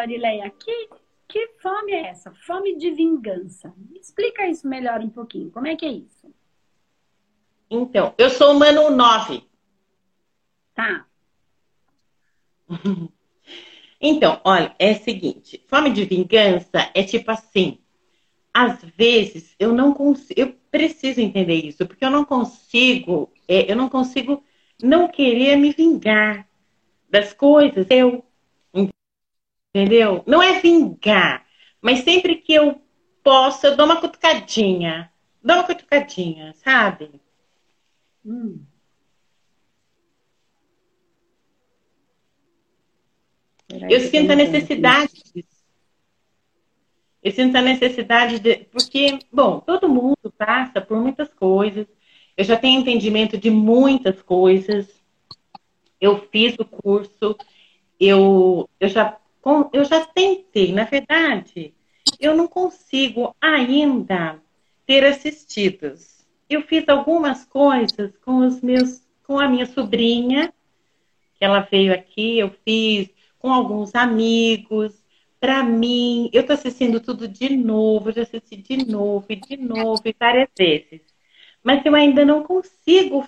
[0.00, 0.88] Aurileia, que,
[1.28, 2.32] que fome é essa?
[2.46, 3.72] Fome de vingança.
[3.94, 5.50] Explica isso melhor um pouquinho.
[5.50, 6.32] Como é que é isso?
[7.70, 9.44] Então, eu sou humano 9.
[10.74, 11.06] Tá.
[14.02, 17.78] Então, olha, é o seguinte, fome de vingança é tipo assim,
[18.52, 23.76] às vezes eu não consigo, eu preciso entender isso, porque eu não consigo, é, eu
[23.76, 24.42] não consigo
[24.82, 26.48] não querer me vingar
[27.10, 28.24] das coisas, eu,
[29.74, 30.22] entendeu?
[30.26, 31.46] Não é vingar,
[31.80, 32.80] mas sempre que eu
[33.22, 35.12] posso, eu dou uma cutucadinha,
[35.42, 37.20] dou uma cutucadinha, sabe?
[38.24, 38.64] Hum.
[43.88, 45.60] Eu sinto a necessidade disso.
[47.22, 48.64] Eu sinto a necessidade de.
[48.64, 51.86] Porque, bom, todo mundo passa por muitas coisas.
[52.36, 54.88] Eu já tenho entendimento de muitas coisas.
[56.00, 57.36] Eu fiz o curso.
[57.98, 59.19] Eu, eu, já,
[59.72, 60.72] eu já tentei.
[60.72, 61.74] Na verdade,
[62.18, 64.40] eu não consigo ainda
[64.86, 66.26] ter assistidos.
[66.48, 70.52] Eu fiz algumas coisas com os meus, com a minha sobrinha,
[71.38, 75.00] que ela veio aqui, eu fiz com alguns amigos.
[75.38, 80.02] Para mim, eu estou assistindo tudo de novo, já assisti de novo e de novo
[80.04, 81.00] e várias vezes.
[81.62, 83.26] Mas eu ainda não consigo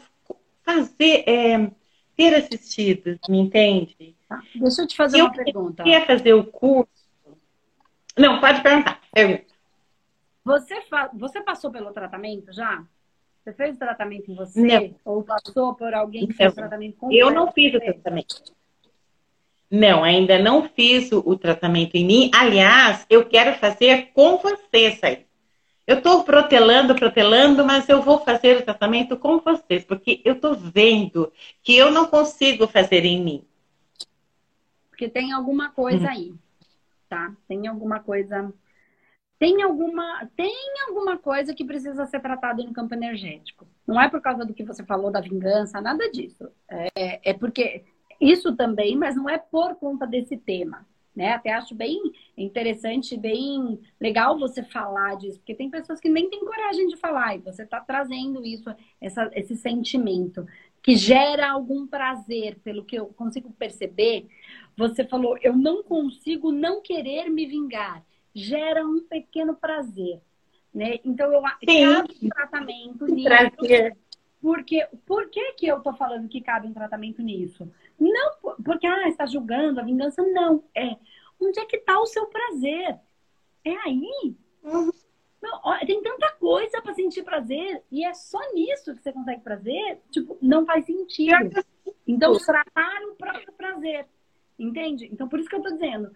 [0.63, 1.71] fazer, é,
[2.17, 4.15] ter assistido, me entende?
[4.33, 4.43] Tá.
[4.55, 5.83] Deixa eu te fazer eu uma pergunta.
[5.83, 6.89] Quer fazer o curso?
[8.17, 9.01] Não, pode perguntar.
[9.13, 9.53] Pergunta.
[10.45, 11.11] Você, fa...
[11.13, 12.83] você passou pelo tratamento já?
[13.43, 14.61] Você fez o tratamento em você?
[14.61, 14.95] Não.
[15.05, 18.43] Ou passou por alguém que fez o tratamento com Eu não fiz o tratamento.
[19.71, 22.31] Não, ainda não fiz o, o tratamento em mim.
[22.35, 25.27] Aliás, eu quero fazer com vocês aí.
[25.87, 30.55] Eu estou protelando, protelando, mas eu vou fazer o tratamento com vocês, porque eu estou
[30.55, 33.45] vendo que eu não consigo fazer em mim.
[35.03, 36.09] Porque tem alguma coisa hum.
[36.09, 36.35] aí,
[37.09, 37.35] tá?
[37.49, 38.55] Tem alguma coisa.
[39.37, 40.55] Tem alguma, tem
[40.87, 43.67] alguma coisa que precisa ser tratada no campo energético.
[43.85, 46.49] Não é por causa do que você falou da vingança, nada disso.
[46.71, 47.83] É, é porque
[48.21, 50.87] isso também, mas não é por conta desse tema.
[51.17, 51.33] Né?
[51.33, 52.01] Até acho bem
[52.39, 57.37] interessante, bem legal você falar disso, porque tem pessoas que nem têm coragem de falar,
[57.37, 60.47] e você está trazendo isso, essa, esse sentimento
[60.83, 64.27] que gera algum prazer, pelo que eu consigo perceber.
[64.89, 68.05] Você falou, eu não consigo não querer me vingar,
[68.35, 70.21] gera um pequeno prazer.
[70.75, 70.99] Né?
[71.05, 73.29] Então, eu cabe um tratamento nisso.
[73.29, 73.97] Prazer.
[74.41, 77.71] Porque, por que, que eu estou falando que cabe um tratamento nisso?
[77.99, 80.21] Não porque, ah, está julgando a vingança.
[80.21, 80.65] Não.
[80.75, 80.97] É,
[81.41, 82.99] onde é que está o seu prazer?
[83.65, 84.37] É aí.
[84.65, 84.91] Uhum.
[85.41, 90.01] Não, tem tanta coisa para sentir prazer e é só nisso que você consegue prazer.
[90.11, 91.65] Tipo, não faz sentido.
[92.07, 94.09] Então, tratar o próprio prazer.
[94.59, 95.09] Entende?
[95.13, 96.11] Então, por isso que eu estou dizendo.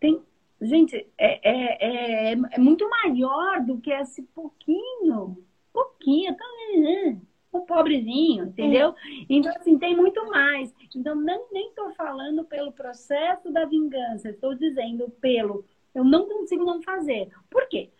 [0.00, 0.20] Tem,
[0.60, 5.36] gente, é, é, é, é, muito maior do que esse pouquinho.
[5.72, 6.36] Pouquinho.
[6.36, 6.44] Tá,
[6.78, 7.20] né?
[7.52, 8.94] o pobrezinho, entendeu?
[9.28, 10.74] Então, assim, tem muito mais.
[10.96, 15.62] Então, não, nem estou falando pelo processo da vingança, estou dizendo pelo
[15.94, 17.28] eu não consigo não fazer.
[17.50, 17.90] Por quê?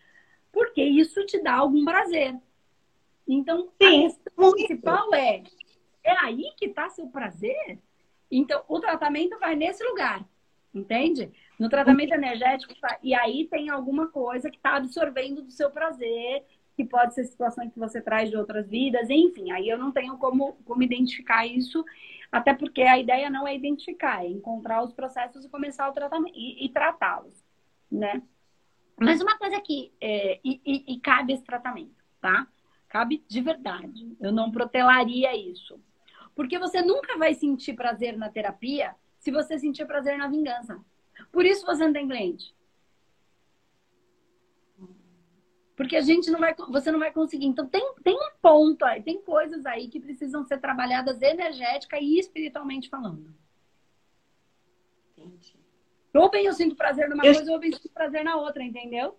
[0.51, 2.35] Porque isso te dá algum prazer.
[3.27, 5.43] Então, Sim, a questão principal é:
[6.03, 7.79] é aí que está seu prazer?
[8.37, 10.25] Então, o tratamento vai nesse lugar,
[10.73, 11.31] entende?
[11.59, 16.43] No tratamento energético, tá, e aí tem alguma coisa que está absorvendo do seu prazer,
[16.75, 20.17] que pode ser situações que você traz de outras vidas, enfim, aí eu não tenho
[20.17, 21.85] como, como identificar isso,
[22.31, 26.35] até porque a ideia não é identificar, é encontrar os processos e começar o tratamento
[26.35, 27.45] e, e tratá-los,
[27.91, 28.23] né?
[28.99, 32.47] Mas uma coisa que é, e, e, e, cabe esse tratamento, tá?
[32.87, 34.15] Cabe de verdade.
[34.19, 35.79] Eu não protelaria isso.
[36.35, 40.79] Porque você nunca vai sentir prazer na terapia se você sentir prazer na vingança.
[41.31, 42.53] Por isso você não tem cliente.
[45.75, 47.45] Porque a gente não vai, você não vai conseguir.
[47.45, 52.19] Então tem, tem um ponto aí, tem coisas aí que precisam ser trabalhadas energética e
[52.19, 53.33] espiritualmente falando.
[55.17, 55.55] Entendi.
[56.13, 57.33] Ou bem eu sinto prazer numa eu...
[57.33, 59.17] coisa, ou bem eu sinto prazer na outra, entendeu?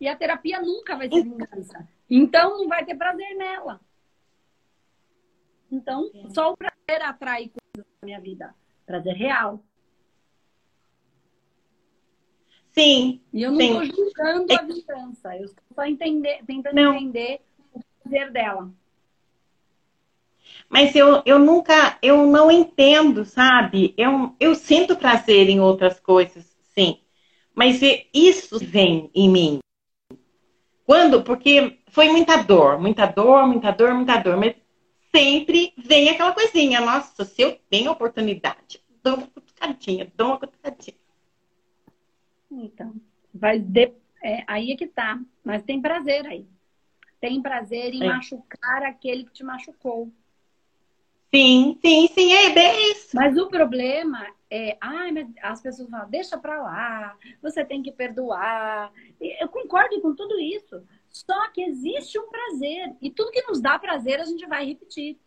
[0.00, 1.86] E a terapia nunca vai ser vingança.
[2.08, 3.80] Então não vai ter prazer nela.
[5.70, 8.54] Então, só o prazer atrai coisas na minha vida.
[8.84, 9.62] Prazer real.
[12.70, 13.20] Sim.
[13.32, 16.94] E eu não estou julgando a vingança, eu estou só entender, tentando não.
[16.94, 17.40] entender
[17.72, 18.70] o prazer dela.
[20.68, 23.94] Mas eu, eu nunca, eu não entendo, sabe?
[23.96, 27.00] Eu, eu sinto prazer em outras coisas, sim.
[27.54, 27.80] Mas
[28.12, 29.58] isso vem em mim.
[30.84, 31.22] Quando?
[31.22, 34.36] Porque foi muita dor, muita dor, muita dor, muita dor.
[34.36, 34.54] Mas
[35.16, 36.80] sempre vem aquela coisinha.
[36.80, 40.96] Nossa, se eu tenho oportunidade, dou uma cutucadinha, dou uma cutucadinha.
[42.50, 42.94] Então,
[43.32, 43.92] vai de...
[44.22, 45.18] é, aí é que tá.
[45.42, 46.46] Mas tem prazer aí.
[47.18, 48.08] Tem prazer em é.
[48.08, 50.12] machucar aquele que te machucou.
[51.34, 53.16] Sim, sim, sim, é bem isso.
[53.16, 58.92] Mas o problema é, ai, as pessoas falam, deixa pra lá, você tem que perdoar.
[59.20, 60.82] Eu concordo com tudo isso.
[61.24, 62.94] Só que existe um prazer.
[63.00, 65.18] E tudo que nos dá prazer, a gente vai repetir.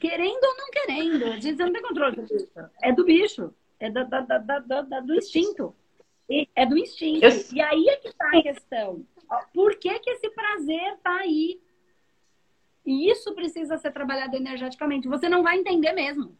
[0.00, 1.24] Querendo ou não querendo.
[1.32, 2.48] A gente não tem controle disso.
[2.80, 3.52] É do bicho.
[3.80, 4.04] É do,
[5.04, 5.74] do, instinto.
[6.54, 7.26] É do instinto.
[7.52, 9.04] E aí é que tá a questão.
[9.52, 11.60] Por que, que esse prazer tá aí?
[12.84, 15.08] E isso precisa ser trabalhado energeticamente.
[15.08, 16.38] Você não vai entender mesmo.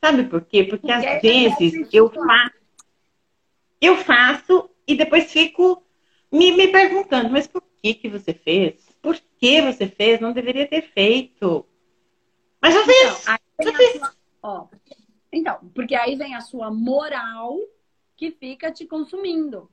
[0.00, 0.62] Sabe por quê?
[0.62, 2.54] Porque, Porque às é vezes eu faço,
[3.80, 5.82] eu faço e depois fico
[6.30, 8.86] me, me perguntando, mas por que, que você fez?
[9.00, 10.20] Por que você fez?
[10.20, 11.66] Não deveria ter feito.
[12.60, 13.22] Mas já fiz.
[13.22, 13.92] Então, já fiz.
[13.92, 14.66] Sua, ó,
[15.32, 17.58] então, porque aí vem a sua moral
[18.16, 19.70] que fica te consumindo.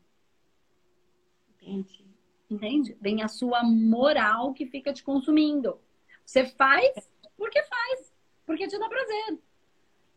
[1.61, 2.05] Entendi.
[2.49, 2.97] Entende?
[2.99, 5.79] Vem a sua moral que fica te consumindo.
[6.25, 8.13] Você faz porque faz,
[8.45, 9.39] porque te dá prazer.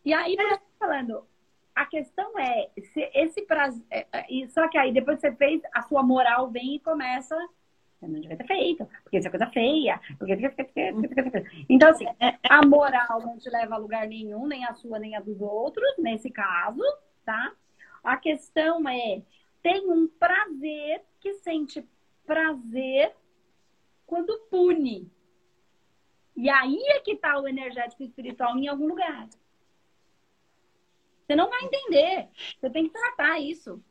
[0.05, 1.27] E aí, por falando,
[1.76, 3.84] a questão é, se esse prazer.
[3.90, 7.37] É, é, só que aí depois você fez, a sua moral vem e começa.
[8.00, 10.00] Você não devia ter feito, porque isso é coisa feia.
[10.19, 10.34] Porque...
[11.69, 12.06] Então, assim,
[12.49, 15.87] a moral não te leva a lugar nenhum, nem a sua, nem a dos outros,
[15.99, 16.82] nesse caso,
[17.25, 17.52] tá?
[18.02, 19.23] A questão é,
[19.62, 21.87] tem um prazer que sente
[22.25, 23.14] prazer
[24.06, 25.11] quando pune.
[26.34, 29.28] E aí é que tá o energético espiritual em algum lugar.
[31.26, 32.28] Você não vai entender.
[32.61, 33.82] Você tem que tratar isso.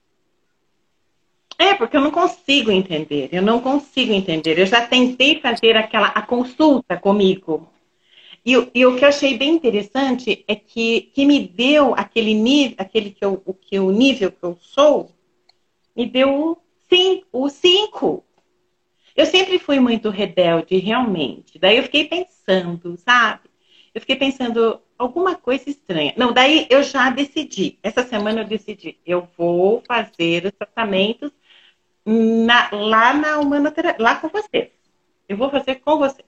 [1.57, 3.29] É, porque eu não consigo entender.
[3.31, 4.57] Eu não consigo entender.
[4.57, 7.69] Eu já tentei fazer aquela a consulta comigo.
[8.45, 12.75] E, e o que eu achei bem interessante é que, que me deu aquele nível,
[12.77, 15.11] aquele que eu, o que o nível que eu sou,
[15.95, 16.57] me deu
[17.31, 18.23] o 5.
[19.15, 21.57] Eu sempre fui muito rebelde, realmente.
[21.57, 23.44] Daí eu fiquei pensando, sabe?
[23.95, 26.13] Eu fiquei pensando, alguma coisa estranha.
[26.17, 27.79] Não, daí eu já decidi.
[27.81, 28.99] Essa semana eu decidi.
[29.05, 31.31] Eu vou fazer os tratamentos
[32.05, 34.69] na, lá na humanoterapia, lá com vocês.
[35.29, 36.27] Eu vou fazer com vocês.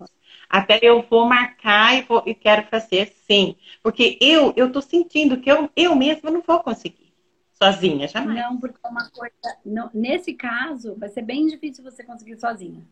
[0.49, 3.57] Até eu vou marcar e, vou, e quero fazer sim.
[3.83, 7.13] Porque eu eu tô sentindo que eu, eu mesma não vou conseguir.
[7.51, 8.39] Sozinha, jamais.
[8.39, 9.57] Não, porque é uma coisa.
[9.65, 12.87] Não, nesse caso, vai ser bem difícil você conseguir sozinha.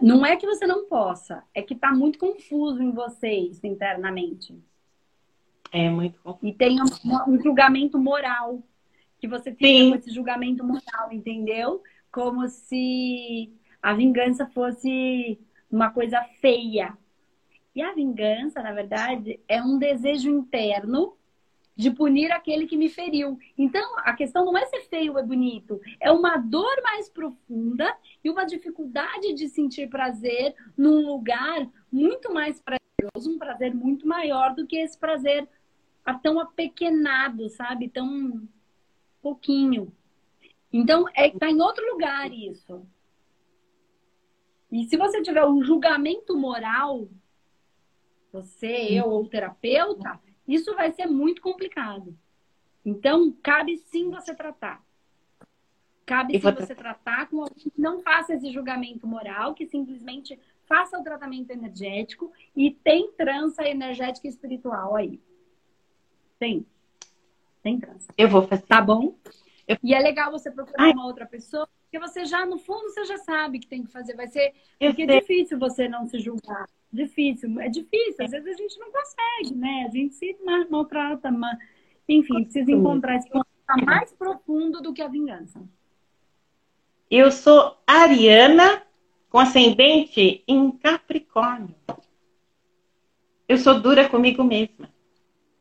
[0.00, 4.58] Não é que você não possa, é que está muito confuso em vocês internamente.
[5.70, 6.46] É muito confuso.
[6.46, 6.86] E tem um,
[7.28, 8.62] um julgamento moral.
[9.18, 11.82] Que você fica com esse julgamento moral, entendeu?
[12.12, 13.52] Como se
[13.82, 15.38] a vingança fosse
[15.70, 16.96] uma coisa feia.
[17.74, 21.14] E a vingança, na verdade, é um desejo interno
[21.76, 23.38] de punir aquele que me feriu.
[23.58, 27.94] Então, a questão não é ser feio ou é bonito, é uma dor mais profunda
[28.22, 34.54] e uma dificuldade de sentir prazer num lugar muito mais prazeroso, um prazer muito maior
[34.54, 35.48] do que esse prazer
[36.22, 37.88] tão apequenado, sabe?
[37.88, 38.46] Tão
[39.22, 39.92] pouquinho.
[40.72, 42.86] Então, é, tá em outro lugar isso.
[44.70, 47.08] E se você tiver um julgamento moral,
[48.32, 52.16] você, eu ou o terapeuta, isso vai ser muito complicado.
[52.84, 54.84] Então, cabe sim você tratar.
[56.04, 60.98] Cabe sim você tratar com alguém que não faça esse julgamento moral, que simplesmente faça
[60.98, 65.20] o tratamento energético e tem trança energética e espiritual aí.
[66.38, 66.66] Tem.
[67.62, 68.12] Tem trança.
[68.18, 68.66] Eu vou fazer.
[68.66, 69.16] Tá bom?
[69.66, 69.76] Eu...
[69.82, 70.92] E é legal você procurar Ai.
[70.92, 74.14] uma outra pessoa, porque você já, no fundo, você já sabe que tem que fazer.
[74.14, 74.52] Vai ser.
[74.78, 76.68] Porque é difícil você não se julgar.
[76.92, 78.24] Difícil, é difícil.
[78.24, 79.86] Às vezes a gente não consegue, né?
[79.88, 80.36] A gente se
[80.70, 81.58] maltrata, mas...
[82.08, 83.46] enfim, precisa encontrar esse ponto
[83.84, 85.60] mais profundo do que a vingança.
[87.10, 88.82] Eu sou Ariana,
[89.28, 91.74] com ascendente em Capricórnio.
[93.48, 94.88] Eu sou dura comigo mesma.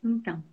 [0.03, 0.43] Então.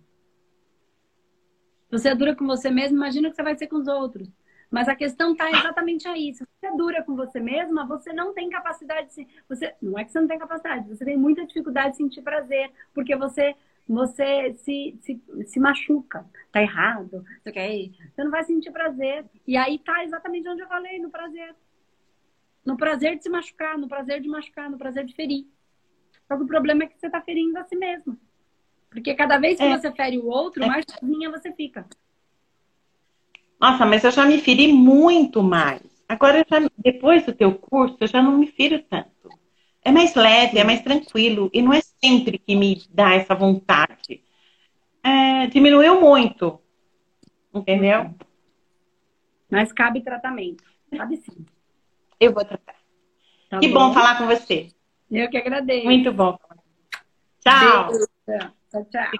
[1.91, 4.29] Você é dura com você mesma, imagina que você vai ser com os outros.
[4.71, 6.33] Mas a questão está exatamente aí.
[6.33, 10.05] Se você é dura com você mesma, você não tem capacidade de você Não é
[10.05, 13.53] que você não tem capacidade, você tem muita dificuldade de sentir prazer, porque você
[13.87, 16.25] você se, se, se machuca.
[16.51, 17.91] Tá errado, okay?
[18.13, 19.25] você não vai sentir prazer.
[19.45, 21.53] E aí tá exatamente onde eu falei, no prazer.
[22.65, 25.45] No prazer de se machucar, no prazer de machucar, no prazer de ferir.
[26.27, 28.17] Só que o problema é que você tá ferindo a si mesma.
[28.91, 29.77] Porque cada vez que é.
[29.77, 30.67] você fere o outro, é.
[30.67, 31.87] mais sozinha você fica.
[33.59, 35.81] Nossa, mas eu já me feri muito mais.
[36.07, 39.29] Agora, já, depois do teu curso, eu já não me firo tanto.
[39.83, 41.49] É mais leve, é mais tranquilo.
[41.53, 44.21] E não é sempre que me dá essa vontade.
[45.03, 46.59] é, diminuiu muito.
[47.53, 48.13] Entendeu?
[49.49, 50.63] Mas cabe tratamento.
[50.95, 51.45] Cabe sim.
[52.19, 52.75] Eu vou tratar.
[53.49, 53.87] Tá que bom.
[53.87, 54.69] bom falar com você.
[55.09, 55.85] Eu que agradeço.
[55.85, 56.37] Muito bom.
[57.39, 57.89] Tchau.
[58.27, 58.60] Beijo.
[58.71, 59.11] 在这儿